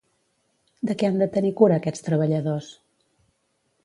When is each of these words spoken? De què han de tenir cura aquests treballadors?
De 0.91 0.95
què 1.01 1.09
han 1.09 1.19
de 1.23 1.27
tenir 1.35 1.51
cura 1.59 1.77
aquests 1.81 2.05
treballadors? 2.07 2.71